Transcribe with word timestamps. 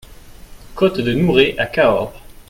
Côte 0.73 0.99
de 0.99 1.13
Nouret 1.13 1.53
à 1.59 1.67
Cahors 1.67 2.11